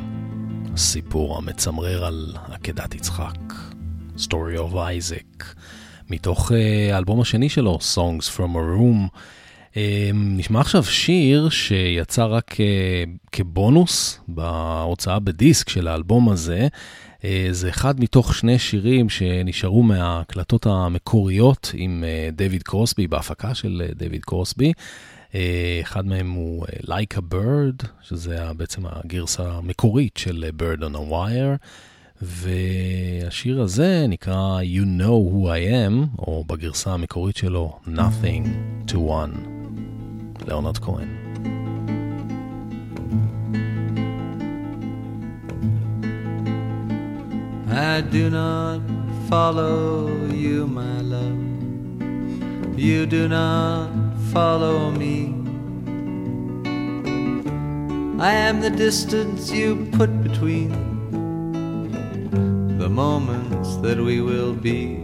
[0.78, 3.54] סיפור המצמרר על עקדת יצחק,
[4.18, 5.44] Story of Isaac,
[6.13, 6.55] מתוך uh,
[6.93, 9.17] האלבום השני שלו, Songs from a Room.
[9.71, 9.77] Uh,
[10.15, 12.59] נשמע עכשיו שיר שיצא רק uh,
[13.33, 16.69] כבונוס בהוצאה בדיסק של האלבום הזה.
[17.51, 24.73] זה אחד מתוך שני שירים שנשארו מההקלטות המקוריות עם דייוויד קרוסבי, בהפקה של דייוויד קרוסבי.
[25.83, 31.67] אחד מהם הוא Like a Bird, שזה בעצם הגרסה המקורית של Bird on a Wire,
[32.22, 38.48] והשיר הזה נקרא You Know Who I Am, או בגרסה המקורית שלו Nothing
[38.92, 39.38] to One,
[40.48, 41.08] ליאונרד כהן.
[47.70, 48.82] I do not
[49.30, 50.08] follow
[50.44, 51.42] you, my love.
[52.78, 53.90] You do not
[54.34, 55.18] follow me.
[58.20, 60.70] I am the distance you put between
[62.33, 64.99] the moments that we will be.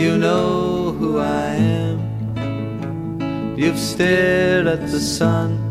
[0.00, 3.56] You know who I am.
[3.56, 5.62] You've stared at the sun.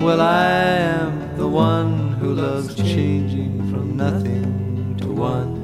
[0.00, 5.62] Well, I am the one who loves changing from nothing to one.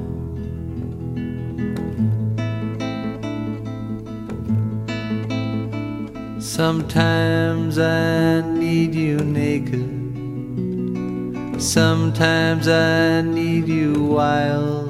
[6.39, 10.00] Sometimes I need you naked.
[11.61, 14.89] Sometimes I need you wild.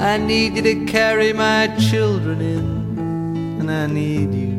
[0.00, 2.98] I need you to carry my children in,
[3.60, 4.58] and I need you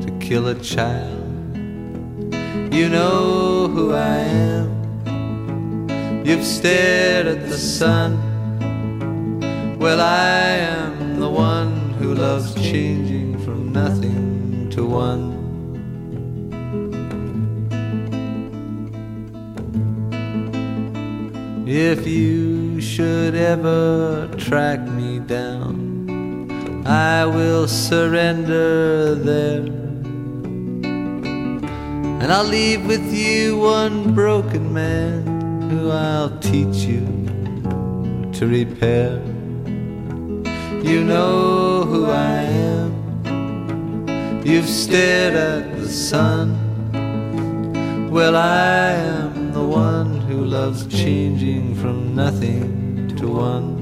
[0.00, 1.28] to kill a child.
[2.72, 6.24] You know who I am.
[6.24, 8.16] You've stared at the sun.
[9.78, 10.40] Well, I
[10.72, 15.33] am the one who loves changing from nothing to one.
[21.66, 29.64] If you should ever track me down, I will surrender there.
[32.20, 37.06] And I'll leave with you one broken man who I'll teach you
[38.34, 39.22] to repair.
[40.84, 42.92] You know who I am.
[44.44, 46.60] You've stared at the sun.
[48.10, 53.73] Well, I am the one loves changing from nothing to one.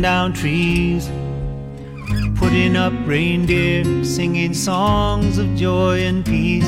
[0.00, 1.08] Down trees,
[2.36, 6.64] putting up reindeer, singing songs of joy and peace.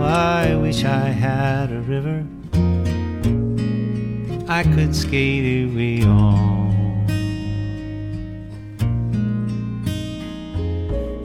[0.00, 2.26] I wish I had a river
[4.48, 6.64] I could skate away on.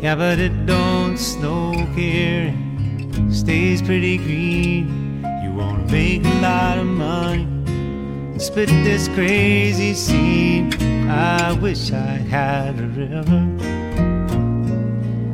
[0.02, 2.56] Yeah, but it don't snow here,
[3.30, 5.24] stays pretty green.
[5.44, 10.99] You wanna make a lot of money and split this crazy scene.
[11.10, 13.44] I wish I had a river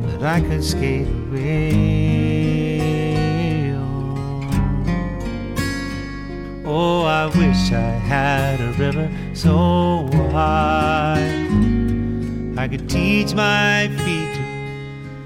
[0.06, 2.46] that I could skate away
[3.74, 4.82] on.
[6.64, 11.46] Oh, I wish I had a river so wide
[12.56, 14.34] I could teach my feet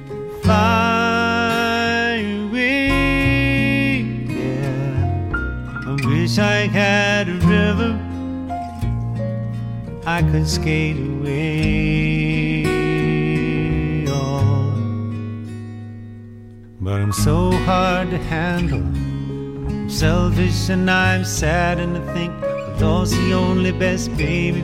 [0.08, 2.16] to fly
[2.48, 4.00] away.
[4.28, 5.30] Yeah,
[5.86, 8.09] I wish I had a river
[10.16, 12.64] I could skate away.
[16.80, 18.80] But I'm so hard to handle.
[18.80, 24.62] I'm selfish and I'm sad, and I think that lost the only best baby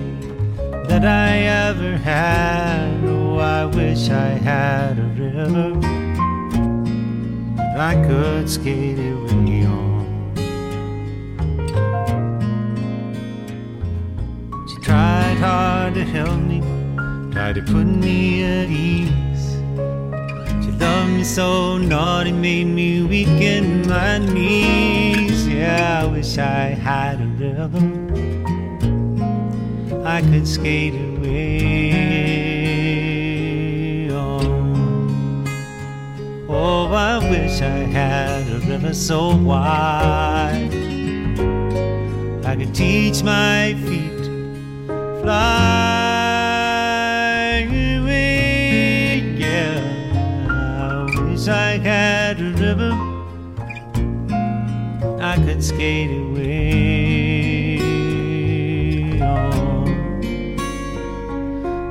[0.89, 1.31] that I
[1.69, 3.05] ever had.
[3.05, 5.71] Oh, I wish I had a river
[7.57, 9.26] that I could skate away
[15.37, 16.61] tried hard to help me,
[17.33, 19.57] tried to put me at ease.
[20.65, 25.47] She loved me so naughty, made me weak in my knees.
[25.47, 27.79] Yeah, I wish I had a river
[30.07, 31.31] I could skate away
[34.11, 35.45] on.
[36.49, 40.73] Oh, I wish I had a river so wide
[42.45, 44.16] I could teach my feet
[45.27, 46.87] fly
[47.99, 49.19] away.
[49.37, 49.75] Yeah,
[50.49, 52.93] I wish I had a river
[55.21, 57.81] I could skate away
[59.21, 59.89] on.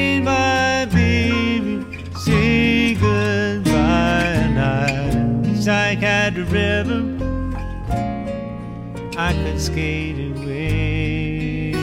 [6.77, 7.01] river
[9.27, 11.73] I could skate away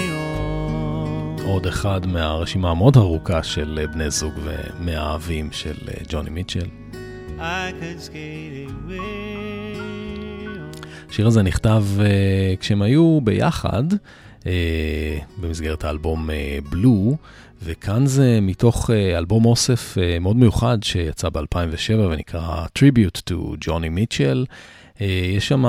[0.00, 1.46] on.
[1.46, 5.76] עוד אחד מהרשימה המאוד ארוכה של בני זוג ומאהבים של
[6.08, 6.66] ג'וני מיטשל.
[7.38, 9.23] I could skate away
[11.14, 12.00] השיר הזה נכתב uh,
[12.60, 13.82] כשהם היו ביחד,
[14.40, 14.46] uh,
[15.40, 17.16] במסגרת האלבום אה, בלו, uh,
[17.62, 23.34] וכאן זה מתוך uh, אלבום אוסף uh, מאוד מיוחד שיצא ב-2007 ונקרא Tribute to
[23.64, 24.50] Johnny Mitchell.
[24.96, 25.02] Uh,
[25.36, 25.64] יש שם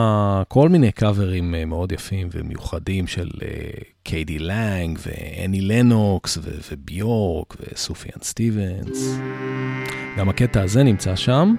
[0.47, 3.29] כל מיני קאברים uh, מאוד יפים ומיוחדים של
[4.03, 6.37] קיידי לנג ואני לנוקס
[6.71, 9.17] וביורק וסופיאן סטיבנס.
[10.17, 11.55] גם הקטע הזה נמצא שם.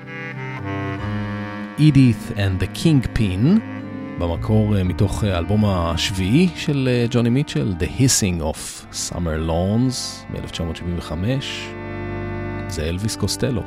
[1.79, 3.61] Edith and the Kingpin,
[4.19, 11.13] במקור מתוך האלבום השביעי של ג'וני מיטשל, The Hissing of Summer Lawns מ-1975,
[12.69, 13.63] זה אלוויס קוסטלו.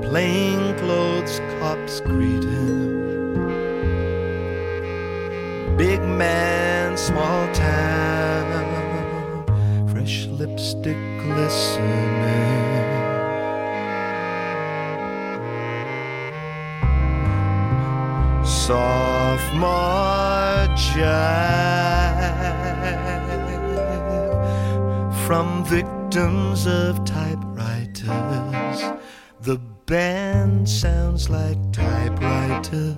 [0.10, 3.38] plainclothes cops greet him.
[5.78, 9.45] Big man, small town,
[9.88, 12.18] fresh lipstick glistening.
[18.43, 19.70] Sophomore
[20.86, 21.30] jive
[25.28, 27.38] from victims of type
[29.89, 32.95] band sounds like typewriter.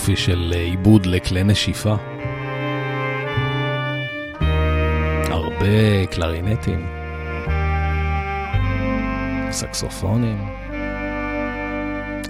[0.00, 1.94] יופי של עיבוד לכלי נשיפה.
[5.30, 6.86] הרבה קלרינטים,
[9.50, 10.48] סקסופונים.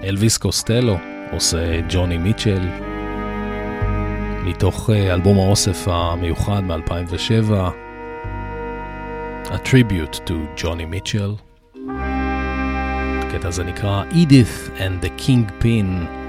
[0.05, 0.97] אלוויס קוסטלו
[1.33, 2.69] עושה ג'וני מיטשל,
[4.45, 7.53] מתוך אה, אלבום האוסף המיוחד מ-2007,
[9.45, 11.61] A Tribute to Johnny Mitchell.
[13.21, 16.20] הקטע הזה נקרא Edith and the Kingpin.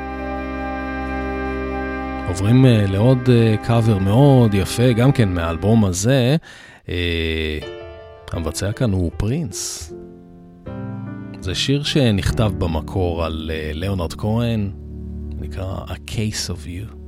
[2.31, 3.29] עוברים uh, לעוד
[3.63, 6.35] קאבר uh, מאוד יפה, גם כן מהאלבום הזה.
[6.85, 6.89] Uh,
[8.31, 9.93] המבצע כאן הוא פרינס.
[11.39, 14.71] זה שיר שנכתב במקור על ליאונרד כהן,
[15.39, 17.00] נקרא A Case of You.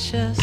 [0.00, 0.39] Usher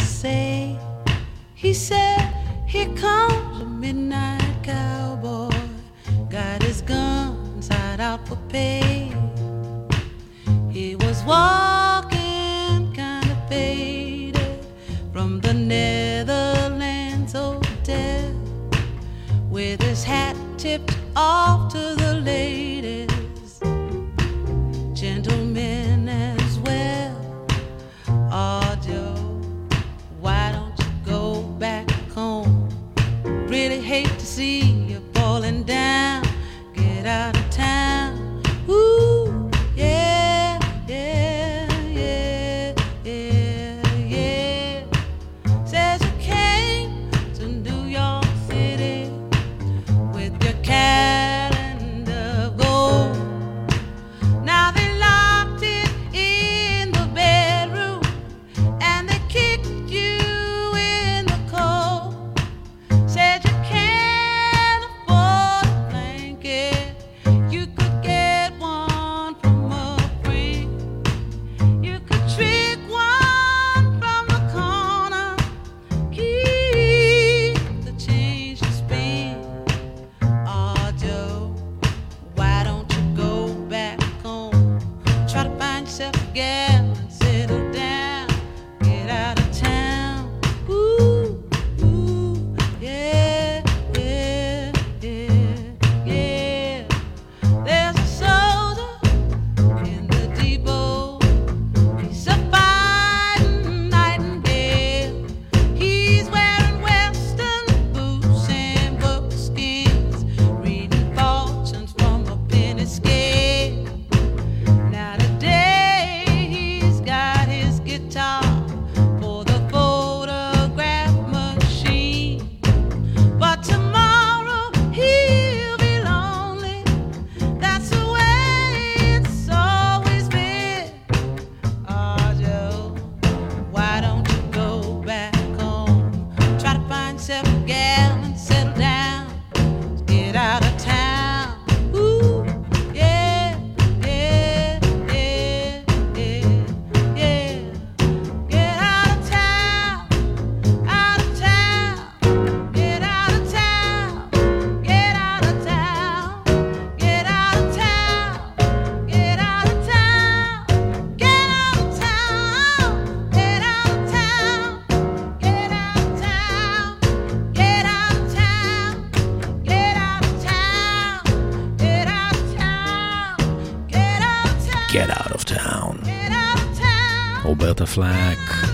[177.98, 178.68] פלאק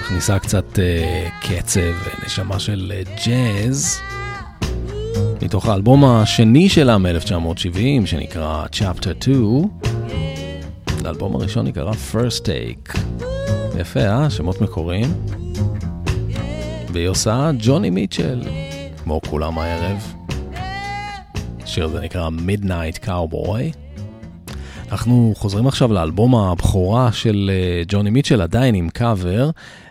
[0.00, 4.00] מכניסה קצת uh, קצב ונשמה של uh, ג'אז
[5.42, 9.68] מתוך האלבום השני שלה מ-1970 שנקרא Chapter 2.
[11.04, 12.98] האלבום הראשון נקרא First Take.
[13.80, 14.30] יפה, אה?
[14.30, 15.12] שמות מקוריים.
[16.92, 18.42] והיא עושה ג'וני מיטשל,
[19.02, 20.14] כמו כולם הערב.
[21.62, 23.85] השיר הזה נקרא Midnight Cowboy.
[24.96, 29.50] אנחנו חוזרים עכשיו לאלבום הבכורה של אה, ג'וני מיטשל, עדיין עם קאבר.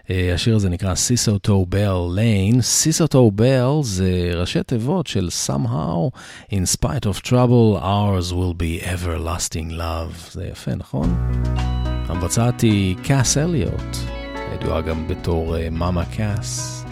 [0.09, 2.61] אה, השיר הזה נקרא סיסוטו בל ליין.
[2.61, 6.17] סיסוטו בל זה ראשי תיבות של somehow,
[6.51, 10.31] in spite of trouble, ours will be everlasting love.
[10.31, 11.15] זה יפה, נכון?
[12.07, 13.97] המבצעת היא קאס אליוט,
[14.53, 16.85] ידועה גם בתור מאמה קאס,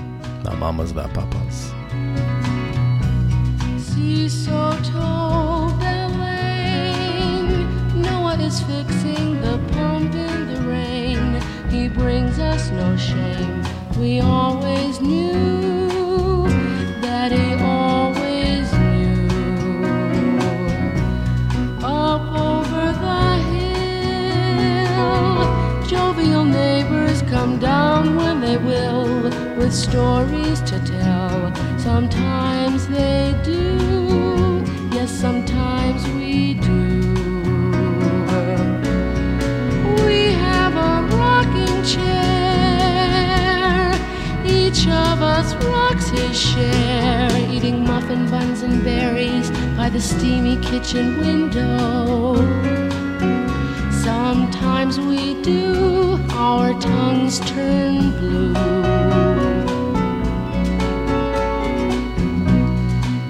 [0.44, 1.74] מהמאמאז והפאפאז.
[4.16, 4.48] is
[13.10, 13.64] shame.
[14.00, 16.48] We always knew
[17.02, 19.28] that he always knew.
[21.84, 23.26] Up over the
[24.74, 25.36] hill,
[25.88, 29.24] jovial neighbors come down when they will
[29.58, 31.54] with stories to tell.
[31.78, 33.73] Sometimes they do,
[46.64, 52.36] share, eating muffin buns and berries by the steamy kitchen window.
[53.92, 58.54] Sometimes we do, our tongues turn blue.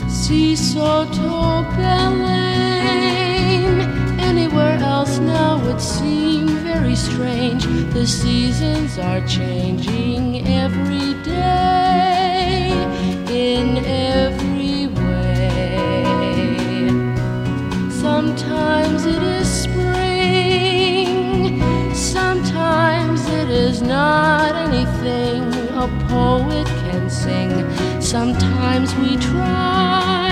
[0.08, 3.76] Si sotto Belém,
[4.20, 7.64] anywhere else now would seem very strange.
[7.94, 11.13] The seasons are changing every
[24.04, 25.44] not anything
[25.86, 27.52] a poet can sing.
[28.02, 30.32] Sometimes we try,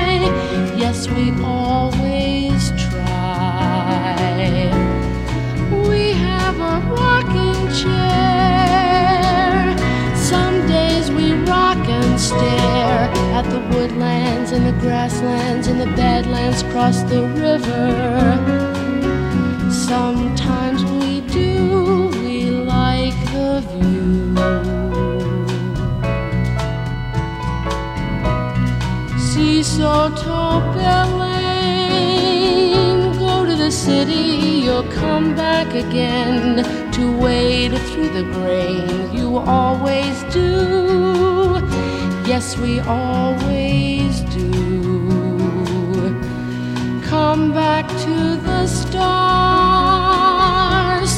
[0.83, 1.25] yes, we
[1.59, 4.15] always try.
[5.89, 9.59] We have a rocking chair.
[10.31, 13.05] Some days we rock and stare
[13.37, 17.85] at the woodlands and the grasslands and the badlands across the river.
[19.91, 20.81] Sometimes
[29.71, 32.27] Si sotto Belém,
[33.17, 39.13] go to the city, you'll come back again to wade through the grain.
[39.13, 41.61] You always do,
[42.27, 45.07] yes, we always do.
[47.03, 48.99] Come back to the stars,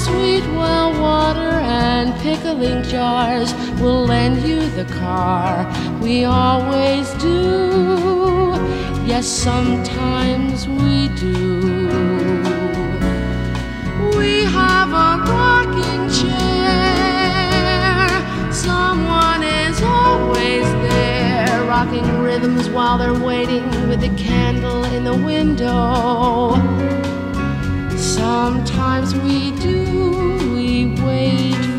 [0.05, 1.59] sweet well water
[1.89, 3.51] and pickling jars
[3.83, 5.69] We'll lend you the car.
[5.99, 8.12] We always do,
[9.05, 11.87] yes, sometimes we do.
[14.17, 18.07] We have a rocking chair,
[18.51, 26.55] someone is always there, rocking rhythms while they're waiting with a candle in the window.
[27.97, 31.72] Sometimes we do, we wait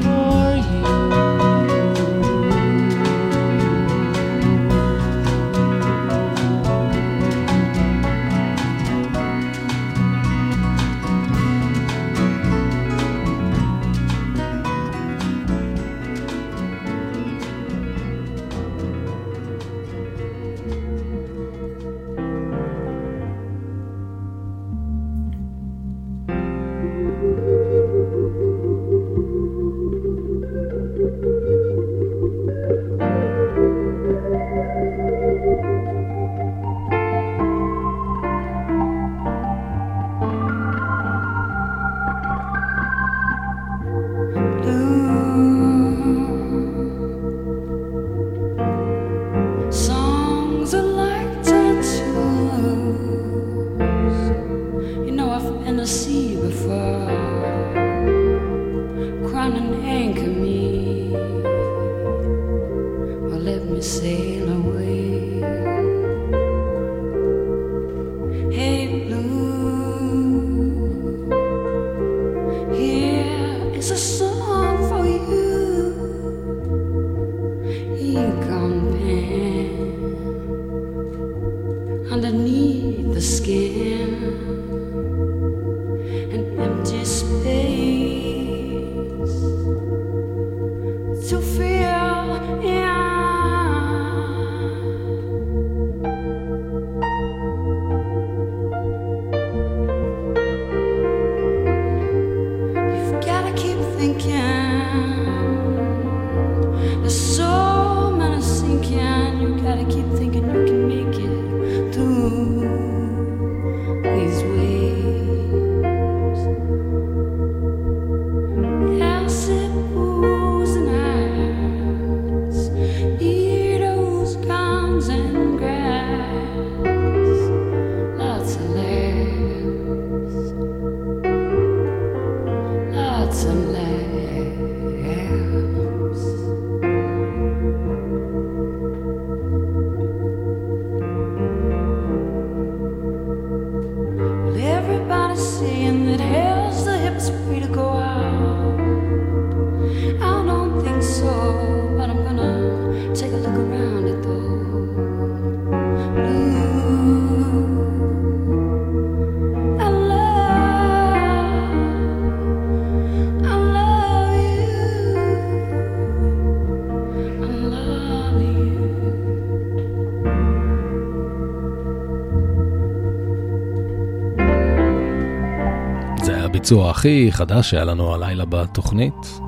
[176.65, 179.41] הביצוע הכי חדש שהיה לנו הלילה בתוכנית.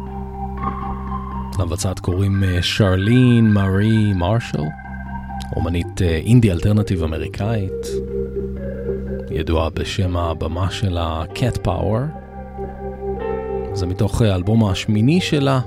[1.59, 4.63] למבצעת קוראים אה, שרלין מארי מרשל,
[5.57, 7.87] אומנית אה, אינדי אלטרנטיב אמריקאית,
[9.31, 12.01] ידועה בשם הבמה שלה Cat Power.
[13.73, 15.61] זה מתוך האלבום השמיני שלה,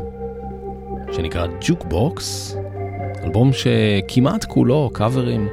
[1.11, 2.57] שנקרא ג'וקבוקס,
[3.23, 5.47] אלבום שכמעט כולו קאברים.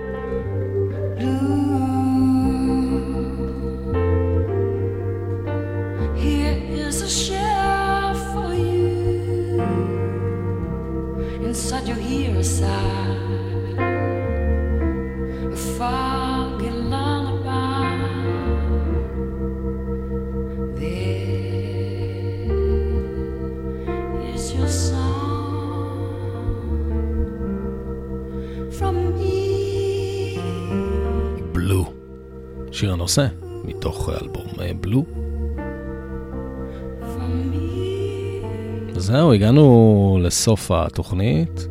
[40.47, 41.67] לסוף התוכנית.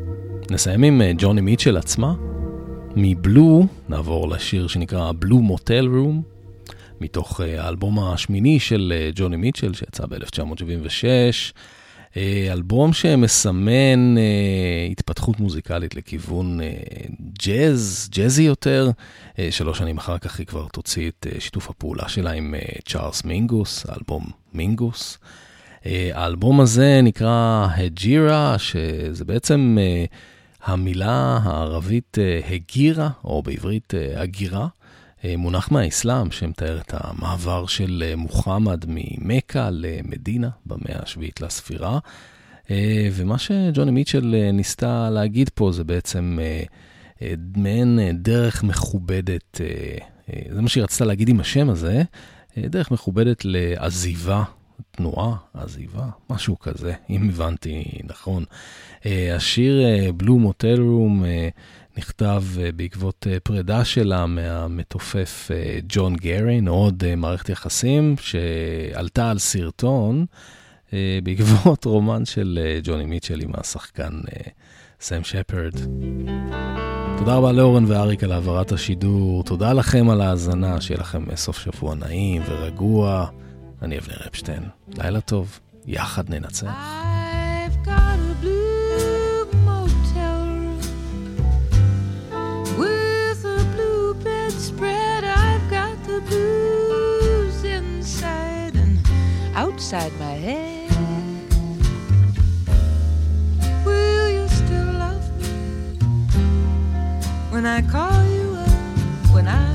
[0.52, 2.14] נסיים עם אה, ג'וני מיטשל עצמה.
[2.95, 6.22] מבלו נעבור לשיר שנקרא בלו מוטל רום,
[7.02, 11.03] מתוך אה, האלבום השמיני של אה, ג'וני מיטשל שיצא ב-1976.
[12.18, 14.15] אה, אלבום שמסמן
[14.91, 16.60] התפתחות מוזיקלית לכיוון
[17.45, 18.91] ג'אז, ג'אזי יותר.
[19.52, 22.56] שלוש שנים אחר כך היא כבר תוציא את שיתוף הפעולה שלה עם
[22.88, 25.18] צ'ארלס מינגוס, האלבום מינגוס.
[26.14, 29.78] האלבום הזה נקרא הג'ירה, שזה בעצם
[30.64, 32.18] המילה הערבית
[32.49, 34.68] הגירה, או בעברית הגירה.
[35.38, 41.99] מונח מהאסלאם שמתאר את המעבר של אה, מוחמד ממכה למדינה במאה השביעית לספירה.
[42.72, 46.40] אה, ומה שג'וני מיטשל אה, ניסתה להגיד פה זה בעצם
[47.56, 49.62] מעין דרך מכובדת,
[50.49, 52.03] זה מה שהיא רצתה להגיד עם השם הזה,
[52.57, 54.44] דרך מכובדת לעזיבה
[54.91, 58.43] תנועה, עזיבה, משהו כזה, אם הבנתי נכון.
[59.06, 59.81] השיר
[60.18, 61.23] בלו מוטל רום
[61.97, 69.39] נכתב אה, בעקבות אה, פרידה שלה מהמתופף אה, ג'ון גרין, עוד מערכת יחסים שעלתה על
[69.39, 70.26] סרטון
[71.23, 74.22] בעקבות רומן של ג'וני מיטשל עם השחקן
[75.02, 75.73] סם שפרד.
[77.18, 81.95] תודה רבה לאורן ואריק על העברת השידור, תודה לכם על ההאזנה, שיהיה לכם סוף שבוע
[81.95, 83.27] נעים ורגוע.
[83.82, 87.01] אני אבנר אפשטיין, לילה טוב, יחד ננצח.
[99.60, 100.90] outside my head.
[103.85, 105.48] Will you still love me
[107.51, 109.73] when I call you up when I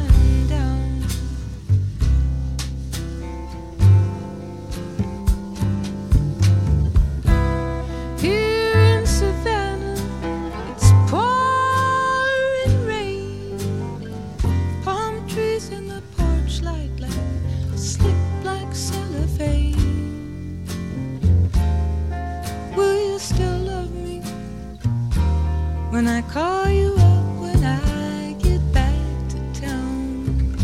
[26.01, 28.95] when I call you up when I get back
[29.29, 30.57] to town.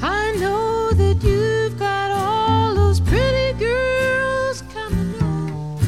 [0.00, 5.84] I know that you've got all those pretty girls coming on,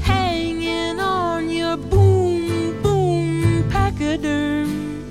[0.00, 5.04] hanging on your boom, boom pachyderm.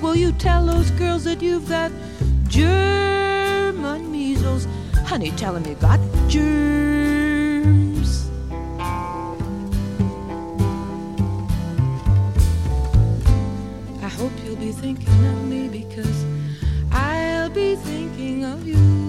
[0.00, 1.90] Will you tell those girls that you've got
[2.46, 3.05] germs?
[5.26, 7.10] Honey, tell him you got germs.
[14.02, 16.24] I hope you'll be thinking of me because
[16.92, 19.05] I'll be thinking of you.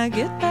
[0.00, 0.49] I get town?